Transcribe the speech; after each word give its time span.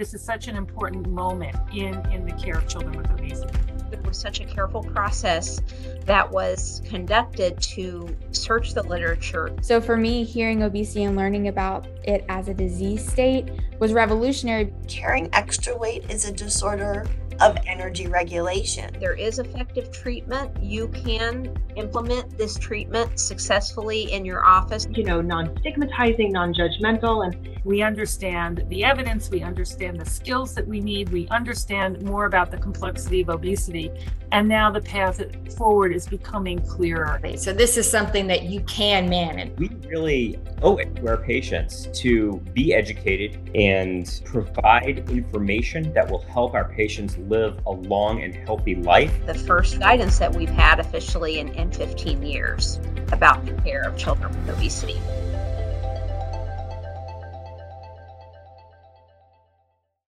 This 0.00 0.14
is 0.14 0.22
such 0.22 0.48
an 0.48 0.56
important 0.56 1.10
moment 1.10 1.54
in, 1.74 1.94
in 2.10 2.24
the 2.24 2.32
care 2.32 2.56
of 2.56 2.66
children 2.66 2.96
with 2.96 3.10
obesity. 3.10 3.52
It 3.92 4.02
was 4.02 4.16
such 4.16 4.40
a 4.40 4.46
careful 4.46 4.82
process 4.82 5.60
that 6.06 6.30
was 6.30 6.80
conducted 6.86 7.60
to 7.60 8.16
search 8.30 8.72
the 8.72 8.82
literature. 8.82 9.54
So, 9.60 9.78
for 9.78 9.98
me, 9.98 10.24
hearing 10.24 10.62
obesity 10.62 11.04
and 11.04 11.16
learning 11.16 11.48
about 11.48 11.86
it 12.04 12.24
as 12.30 12.48
a 12.48 12.54
disease 12.54 13.06
state 13.06 13.50
was 13.78 13.92
revolutionary. 13.92 14.72
Carrying 14.88 15.28
extra 15.34 15.76
weight 15.76 16.10
is 16.10 16.26
a 16.26 16.32
disorder 16.32 17.04
of 17.40 17.56
energy 17.66 18.06
regulation. 18.06 18.94
There 19.00 19.14
is 19.14 19.38
effective 19.38 19.90
treatment. 19.90 20.62
You 20.62 20.88
can 20.88 21.56
implement 21.76 22.36
this 22.36 22.58
treatment 22.58 23.18
successfully 23.18 24.12
in 24.12 24.24
your 24.24 24.44
office. 24.44 24.86
You 24.90 25.04
know, 25.04 25.20
non 25.20 25.56
stigmatizing, 25.58 26.32
non 26.32 26.52
judgmental, 26.52 27.24
and 27.24 27.60
we 27.64 27.82
understand 27.82 28.64
the 28.68 28.84
evidence, 28.84 29.30
we 29.30 29.42
understand 29.42 30.00
the 30.00 30.04
skills 30.04 30.54
that 30.54 30.66
we 30.66 30.80
need, 30.80 31.10
we 31.10 31.28
understand 31.28 32.02
more 32.02 32.26
about 32.26 32.50
the 32.50 32.56
complexity 32.56 33.20
of 33.20 33.28
obesity, 33.28 33.90
and 34.32 34.48
now 34.48 34.70
the 34.70 34.80
path 34.80 35.20
forward 35.56 35.92
is 35.92 36.06
becoming 36.06 36.58
clearer. 36.60 37.20
So, 37.36 37.52
this 37.52 37.76
is 37.76 37.90
something 37.90 38.26
that 38.28 38.44
you 38.44 38.60
can 38.62 39.08
manage. 39.08 39.56
We 39.58 39.68
really 39.86 40.38
owe 40.62 40.76
it 40.76 40.94
to 40.96 41.08
our 41.08 41.16
patients 41.16 41.88
to 42.00 42.40
be 42.54 42.72
educated 42.72 43.50
and 43.54 44.20
provide 44.24 45.10
information 45.10 45.92
that 45.92 46.10
will 46.10 46.22
help 46.22 46.54
our 46.54 46.68
patients 46.68 47.16
live 47.30 47.58
a 47.66 47.70
long 47.70 48.22
and 48.22 48.34
healthy 48.34 48.74
life. 48.74 49.14
The 49.24 49.34
first 49.34 49.78
guidance 49.78 50.18
that 50.18 50.34
we've 50.34 50.50
had 50.50 50.80
officially 50.80 51.38
in, 51.38 51.48
in 51.54 51.70
15 51.70 52.22
years 52.22 52.78
about 53.12 53.46
the 53.46 53.52
care 53.62 53.82
of 53.82 53.96
children 53.96 54.36
with 54.44 54.56
obesity. 54.56 55.00